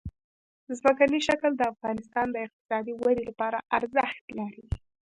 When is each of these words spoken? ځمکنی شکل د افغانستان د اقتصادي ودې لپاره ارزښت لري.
ځمکنی 0.79 1.19
شکل 1.27 1.51
د 1.57 1.61
افغانستان 1.73 2.27
د 2.31 2.35
اقتصادي 2.45 2.93
ودې 2.95 3.23
لپاره 3.29 3.57
ارزښت 3.77 4.25
لري. 4.39 4.65